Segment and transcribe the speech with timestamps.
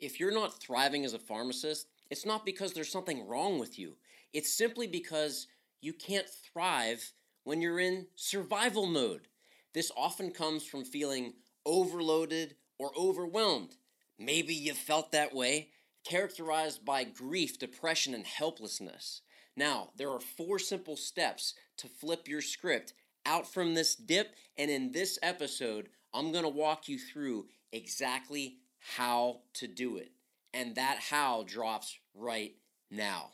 [0.00, 3.96] If you're not thriving as a pharmacist, it's not because there's something wrong with you.
[4.32, 5.46] It's simply because
[5.80, 7.12] you can't thrive
[7.44, 9.28] when you're in survival mode.
[9.74, 11.34] This often comes from feeling
[11.66, 13.76] overloaded or overwhelmed.
[14.18, 15.68] Maybe you felt that way,
[16.04, 19.20] characterized by grief, depression, and helplessness.
[19.56, 22.94] Now, there are four simple steps to flip your script
[23.26, 28.56] out from this dip, and in this episode, I'm going to walk you through exactly
[28.96, 30.12] how to do it.
[30.52, 32.54] And that how drops right
[32.90, 33.30] now.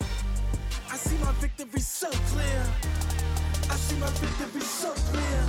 [0.00, 2.66] I see my victory so clear.
[3.70, 5.46] I see my victory so clear.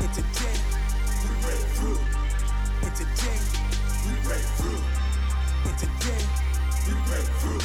[0.00, 0.06] We
[1.42, 2.00] break through.
[4.06, 4.82] We break through.
[6.86, 7.60] We break through.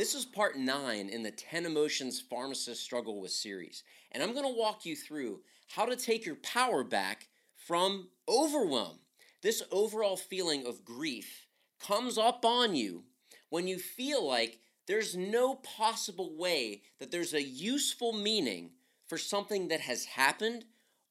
[0.00, 3.82] This is part 9 in the 10 Emotions Pharmacist Struggle with series,
[4.12, 9.00] and I'm going to walk you through how to take your power back from overwhelm.
[9.42, 11.46] This overall feeling of grief
[11.78, 13.04] comes up on you
[13.50, 18.70] when you feel like there's no possible way that there's a useful meaning
[19.06, 20.64] for something that has happened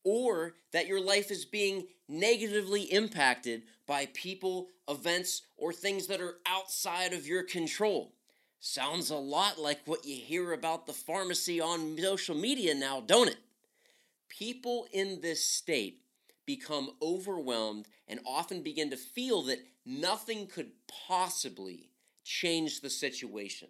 [0.04, 6.38] or that your life is being negatively impacted by people, events, or things that are
[6.48, 8.16] outside of your control.
[8.60, 13.30] Sounds a lot like what you hear about the pharmacy on social media now, don't
[13.30, 13.38] it?
[14.28, 16.02] People in this state
[16.46, 20.72] become overwhelmed and often begin to feel that nothing could
[21.08, 21.90] possibly
[22.26, 23.70] change the situation.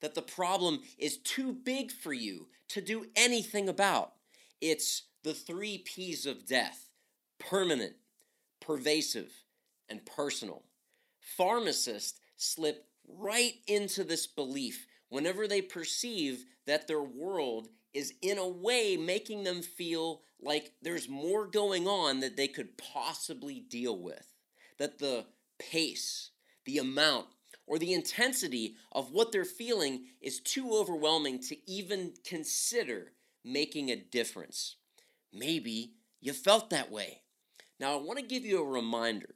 [0.00, 4.14] That the problem is too big for you to do anything about.
[4.60, 6.88] It's the three P's of death
[7.38, 7.94] permanent,
[8.60, 9.30] pervasive,
[9.88, 10.62] and personal.
[11.20, 18.48] Pharmacists slip right into this belief whenever they perceive that their world is in a
[18.48, 24.32] way making them feel like there's more going on that they could possibly deal with.
[24.78, 25.26] That the
[25.58, 26.30] pace,
[26.64, 27.26] the amount,
[27.66, 33.12] or the intensity of what they're feeling is too overwhelming to even consider
[33.44, 34.76] making a difference.
[35.32, 37.20] Maybe you felt that way.
[37.78, 39.34] Now, I want to give you a reminder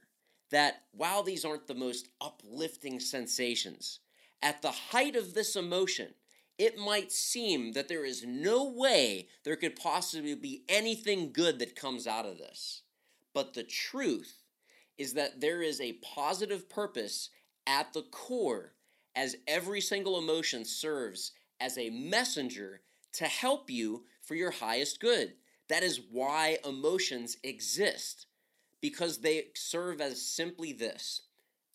[0.51, 4.01] that while these aren't the most uplifting sensations,
[4.43, 6.15] at the height of this emotion,
[6.59, 11.77] it might seem that there is no way there could possibly be anything good that
[11.77, 12.83] comes out of this.
[13.33, 14.43] But the truth
[14.97, 17.31] is that there is a positive purpose
[17.67, 18.73] at the core,
[19.15, 22.81] as every single emotion serves as a messenger
[23.13, 25.35] to help you for your highest good.
[25.69, 28.27] That is why emotions exist
[28.81, 31.23] because they serve as simply this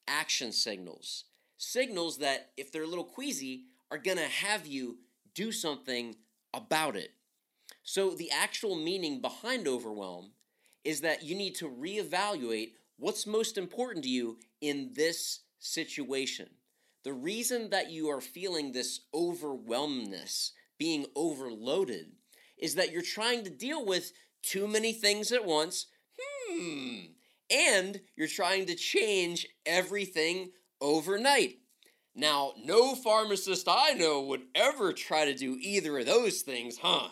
[0.08, 1.26] action signals.
[1.58, 4.98] Signals that, if they're a little queasy, are going to have you
[5.34, 6.16] do something
[6.54, 7.12] about it.
[7.84, 10.32] So, the actual meaning behind overwhelm
[10.84, 16.50] is that you need to reevaluate what's most important to you in this situation.
[17.04, 22.14] The reason that you are feeling this overwhelmness, being overloaded,
[22.58, 25.88] is that you're trying to deal with too many things at once
[26.48, 27.00] hmm,
[27.50, 31.60] and you're trying to change everything overnight.
[32.16, 37.10] Now, no pharmacist I know would ever try to do either of those things, huh?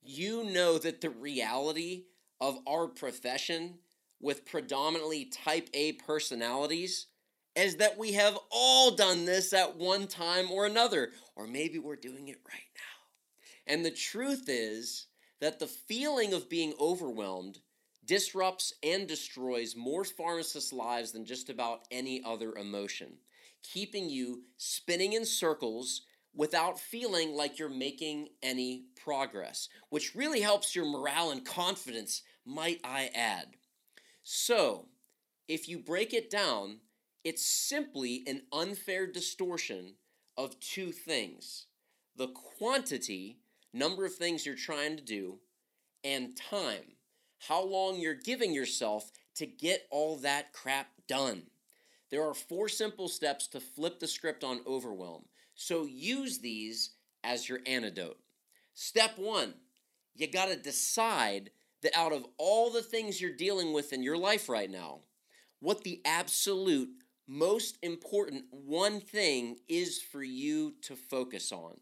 [0.00, 2.04] You know that the reality
[2.40, 3.78] of our profession
[4.20, 7.06] with predominantly type A personalities
[7.54, 11.96] is that we have all done this at one time or another, or maybe we're
[11.96, 13.72] doing it right now.
[13.72, 15.06] And the truth is
[15.40, 17.58] that the feeling of being overwhelmed
[18.12, 23.14] disrupts and destroys more pharmacists' lives than just about any other emotion,
[23.62, 26.02] keeping you spinning in circles
[26.34, 32.80] without feeling like you're making any progress, which really helps your morale and confidence, might
[32.84, 33.46] I add.
[34.22, 34.88] So,
[35.48, 36.80] if you break it down,
[37.24, 39.94] it's simply an unfair distortion
[40.36, 41.64] of two things
[42.14, 43.38] the quantity,
[43.72, 45.38] number of things you're trying to do,
[46.04, 46.96] and time
[47.48, 51.42] how long you're giving yourself to get all that crap done.
[52.10, 55.24] There are four simple steps to flip the script on overwhelm,
[55.54, 56.90] so use these
[57.24, 58.18] as your antidote.
[58.74, 59.54] Step one,
[60.14, 61.50] you got to decide
[61.82, 65.00] that out of all the things you're dealing with in your life right now,
[65.58, 66.90] what the absolute
[67.26, 71.74] most important one thing is for you to focus on.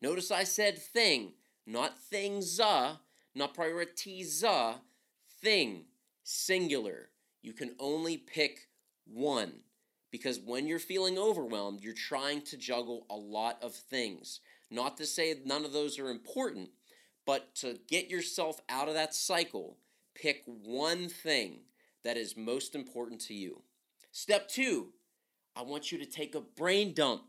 [0.00, 1.32] Notice I said thing,
[1.66, 4.74] not things, not priorities, uh,
[5.44, 5.84] thing,
[6.22, 7.10] singular.
[7.42, 8.68] You can only pick
[9.04, 9.52] one
[10.10, 14.40] because when you're feeling overwhelmed, you're trying to juggle a lot of things.
[14.70, 16.70] Not to say none of those are important,
[17.26, 19.76] but to get yourself out of that cycle,
[20.14, 21.60] pick one thing
[22.04, 23.62] that is most important to you.
[24.12, 24.88] Step two,
[25.54, 27.24] I want you to take a brain dump.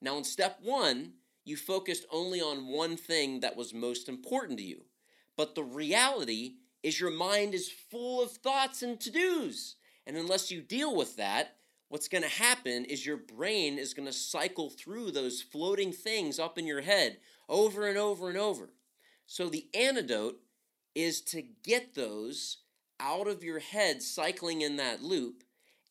[0.00, 1.14] Now, in step one,
[1.44, 4.84] you focused only on one thing that was most important to you.
[5.36, 9.76] But the reality is your mind is full of thoughts and to dos.
[10.06, 11.56] And unless you deal with that,
[11.88, 16.38] what's going to happen is your brain is going to cycle through those floating things
[16.38, 17.18] up in your head
[17.48, 18.70] over and over and over.
[19.26, 20.40] So the antidote
[20.94, 22.58] is to get those
[22.98, 25.42] out of your head, cycling in that loop,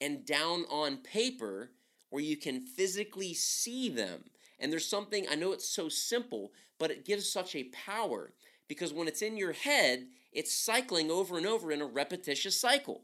[0.01, 1.71] and down on paper
[2.09, 4.23] where you can physically see them.
[4.59, 8.31] And there's something, I know it's so simple, but it gives such a power
[8.67, 13.03] because when it's in your head, it's cycling over and over in a repetitious cycle.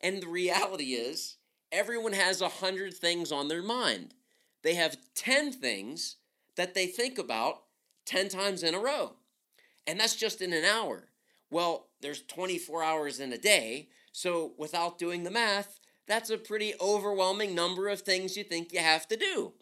[0.00, 1.36] And the reality is,
[1.72, 4.14] everyone has a hundred things on their mind.
[4.62, 6.16] They have 10 things
[6.56, 7.62] that they think about
[8.06, 9.14] 10 times in a row.
[9.86, 11.08] And that's just in an hour.
[11.50, 16.74] Well, there's 24 hours in a day, so without doing the math, that's a pretty
[16.80, 19.52] overwhelming number of things you think you have to do.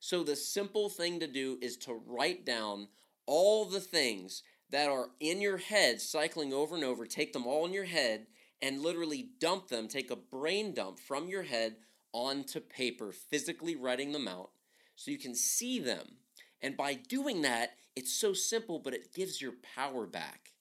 [0.00, 2.88] So the simple thing to do is to write down
[3.26, 7.66] all the things that are in your head cycling over and over, take them all
[7.66, 8.26] in your head
[8.62, 11.76] and literally dump them, take a brain dump from your head
[12.12, 14.50] onto paper, physically writing them out
[14.96, 16.16] so you can see them.
[16.62, 20.52] And by doing that, it's so simple, but it gives your power back.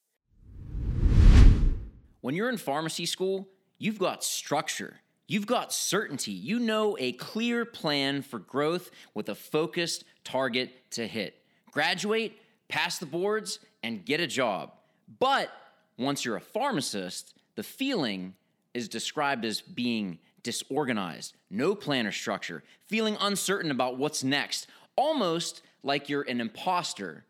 [2.21, 4.99] When you're in pharmacy school, you've got structure.
[5.27, 6.31] You've got certainty.
[6.31, 11.43] You know a clear plan for growth with a focused target to hit.
[11.71, 12.37] Graduate,
[12.73, 14.71] pass the boards, and get a job.
[15.19, 15.51] But
[15.99, 18.33] once you're a pharmacist, the feeling
[18.73, 24.65] is described as being disorganized, no plan or structure, feeling uncertain about what's next,
[24.95, 27.25] almost like you're an imposter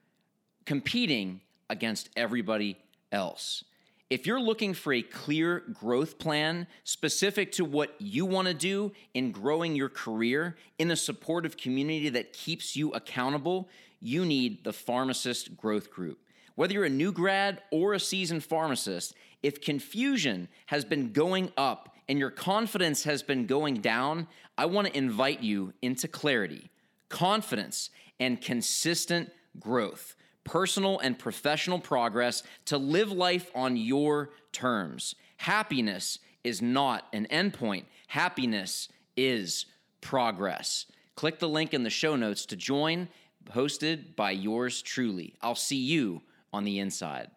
[0.65, 2.77] competing against everybody
[3.11, 3.65] else.
[4.09, 8.93] If you're looking for a clear growth plan specific to what you want to do
[9.13, 13.67] in growing your career in a supportive community that keeps you accountable,
[14.03, 16.19] you need the Pharmacist Growth Group.
[16.55, 21.95] Whether you're a new grad or a seasoned pharmacist, if confusion has been going up
[22.07, 24.27] and your confidence has been going down,
[24.57, 26.69] I want to invite you into clarity,
[27.09, 27.89] confidence,
[28.19, 35.15] and consistent growth personal and professional progress to live life on your terms.
[35.37, 39.65] Happiness is not an endpoint, happiness is
[40.01, 40.85] progress.
[41.15, 43.07] Click the link in the show notes to join,
[43.51, 45.35] hosted by yours truly.
[45.41, 47.29] I'll see you on the inside.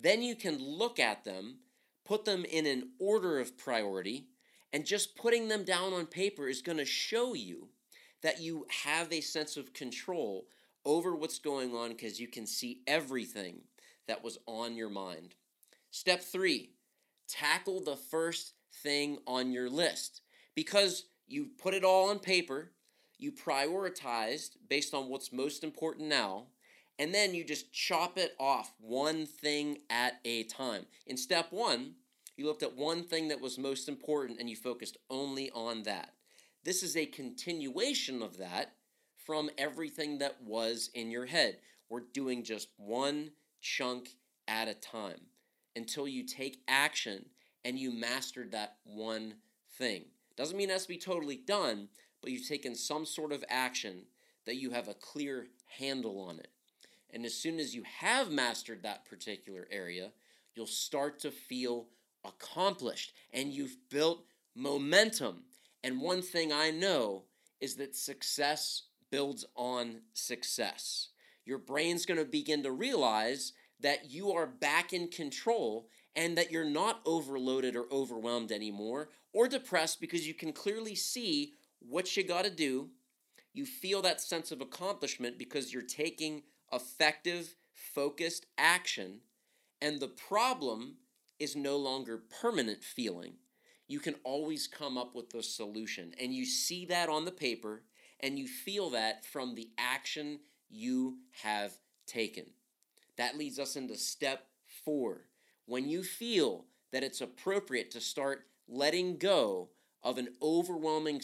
[0.00, 1.58] Then you can look at them,
[2.04, 4.26] put them in an order of priority,
[4.72, 7.68] and just putting them down on paper is going to show you
[8.22, 10.46] that you have a sense of control
[10.84, 13.60] over what's going on because you can see everything
[14.08, 15.34] that was on your mind.
[15.90, 16.70] Step three,
[17.28, 20.22] tackle the first thing on your list
[20.54, 22.72] because you put it all on paper,
[23.18, 26.46] you prioritized based on what's most important now,
[26.98, 30.86] and then you just chop it off one thing at a time.
[31.06, 31.94] In step one,
[32.36, 36.10] you looked at one thing that was most important and you focused only on that.
[36.64, 38.72] This is a continuation of that
[39.26, 41.58] from everything that was in your head.
[41.88, 43.30] We're doing just one
[43.60, 44.10] chunk
[44.48, 45.20] at a time
[45.76, 47.26] until you take action
[47.64, 49.34] and you mastered that one
[49.78, 50.04] thing.
[50.36, 51.88] Doesn't mean it has to be totally done,
[52.22, 54.06] but you've taken some sort of action
[54.46, 55.48] that you have a clear
[55.78, 56.48] handle on it.
[57.10, 60.12] And as soon as you have mastered that particular area,
[60.54, 61.88] you'll start to feel
[62.24, 64.24] accomplished and you've built
[64.54, 65.42] momentum
[65.84, 67.24] and one thing I know
[67.60, 71.08] is that success builds on success.
[71.44, 76.52] Your brain's going to begin to realize that you are back in control and that
[76.52, 81.54] you're not overloaded or overwhelmed anymore or depressed because you can clearly see
[81.88, 82.90] what you got to do.
[83.52, 89.20] You feel that sense of accomplishment because you're taking effective, focused action.
[89.80, 90.96] And the problem
[91.38, 93.34] is no longer permanent feeling
[93.92, 96.14] you can always come up with the solution.
[96.18, 97.82] And you see that on the paper
[98.20, 101.74] and you feel that from the action you have
[102.06, 102.46] taken.
[103.18, 104.46] That leads us into step
[104.84, 105.26] four.
[105.66, 109.68] When you feel that it's appropriate to start letting go
[110.02, 111.20] of an overwhelming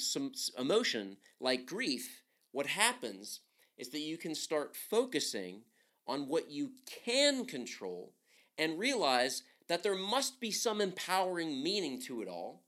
[0.56, 3.40] emotion like grief, what happens
[3.76, 5.62] is that you can start focusing
[6.06, 6.70] on what you
[7.04, 8.12] can control
[8.56, 12.62] and realize that there must be some empowering meaning to it all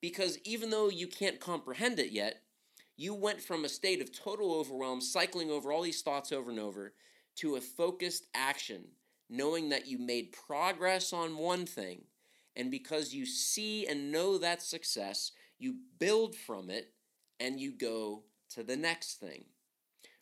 [0.00, 2.42] because even though you can't comprehend it yet,
[2.96, 6.58] you went from a state of total overwhelm, cycling over all these thoughts over and
[6.60, 6.94] over,
[7.36, 8.84] to a focused action
[9.28, 12.02] knowing that you made progress on one thing,
[12.54, 16.94] and because you see and know that success, you build from it
[17.40, 19.46] and you go to the next thing.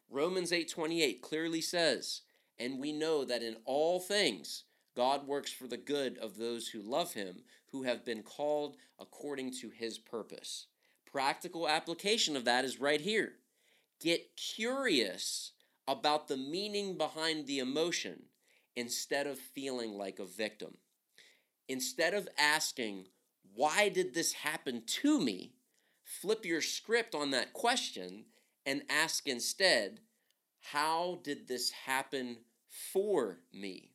[0.08, 2.22] Romans 8:28 clearly says,
[2.58, 4.64] "And we know that in all things
[4.94, 9.52] God works for the good of those who love him, who have been called according
[9.58, 10.66] to his purpose."
[11.04, 13.40] Practical application of that is right here.
[14.00, 15.52] Get curious
[15.86, 18.30] about the meaning behind the emotion
[18.76, 20.78] instead of feeling like a victim.
[21.68, 23.08] Instead of asking,
[23.54, 25.52] why did this happen to me?
[26.02, 28.24] Flip your script on that question
[28.66, 30.00] and ask instead,
[30.60, 33.90] how did this happen for me?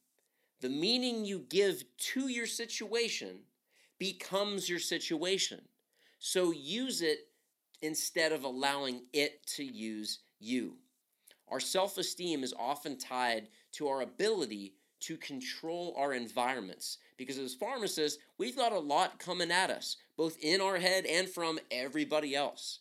[0.61, 3.39] The meaning you give to your situation
[3.97, 5.61] becomes your situation.
[6.19, 7.27] So use it
[7.81, 10.75] instead of allowing it to use you.
[11.47, 17.53] Our self esteem is often tied to our ability to control our environments because as
[17.53, 22.33] pharmacists, we've got a lot coming at us, both in our head and from everybody
[22.33, 22.79] else.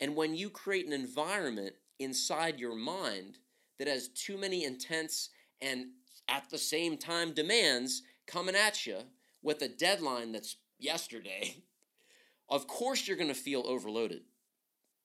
[0.00, 3.36] And when you create an environment inside your mind
[3.78, 5.28] that has too many intense
[5.60, 5.88] and
[6.28, 9.00] at the same time demands coming at you
[9.42, 11.58] with a deadline that's yesterday,
[12.48, 14.22] of course you're going to feel overloaded.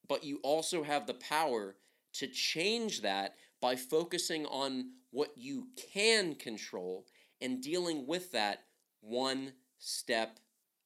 [0.08, 1.76] But you also have the power
[2.14, 7.06] to change that by focusing on what you can control
[7.42, 8.64] and dealing with that
[9.02, 10.40] one step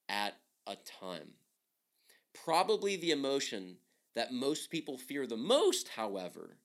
[0.09, 0.35] at
[0.67, 1.33] a time.
[2.33, 3.77] Probably the emotion
[4.15, 6.57] that most people fear the most, however,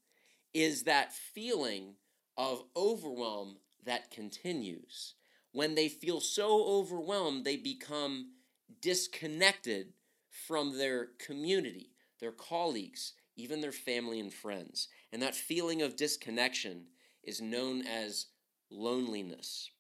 [0.55, 1.95] is that feeling
[2.37, 5.15] of overwhelm that continues.
[5.53, 8.33] When they feel so overwhelmed, they become
[8.81, 9.93] disconnected
[10.31, 11.91] from their community,
[12.21, 14.89] their colleagues, even their family and friends.
[15.13, 16.87] And that feeling of disconnection
[17.23, 18.27] is known as
[18.71, 19.71] loneliness.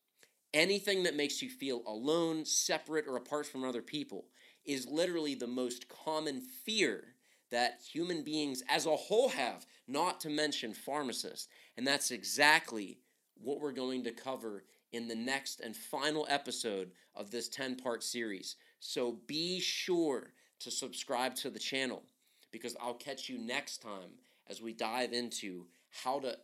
[0.55, 4.27] Anything that makes you feel alone, separate, or apart from other people
[4.65, 7.15] is literally the most common fear
[7.51, 11.49] that human beings as a whole have, not to mention pharmacists.
[11.77, 12.99] And that's exactly
[13.35, 18.03] what we're going to cover in the next and final episode of this 10 part
[18.03, 18.57] series.
[18.81, 22.03] So be sure to subscribe to the channel
[22.51, 26.37] because I'll catch you next time as we dive into how to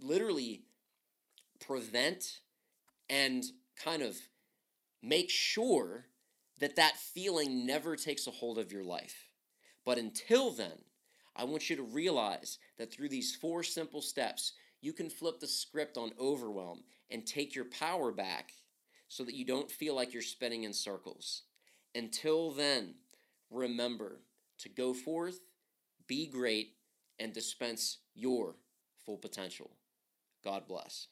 [0.00, 0.64] literally
[1.60, 2.40] prevent
[3.10, 3.44] and
[3.76, 4.16] kind of
[5.02, 6.06] make sure
[6.60, 9.28] that that feeling never takes a hold of your life.
[9.84, 10.84] But until then,
[11.34, 15.46] I want you to realize that through these four simple steps, you can flip the
[15.46, 18.52] script on overwhelm and take your power back
[19.08, 21.42] so that you don't feel like you're spinning in circles.
[21.94, 22.94] Until then,
[23.50, 24.20] remember
[24.58, 25.40] to go forth,
[26.06, 26.74] be great,
[27.18, 28.54] and dispense your
[29.04, 29.70] full potential.
[30.44, 31.08] God bless.